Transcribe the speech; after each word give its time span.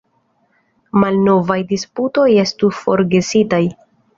Malnovaj 1.03 1.59
disputoj 1.73 2.27
estu 2.45 2.73
forgesitaj. 2.81 3.65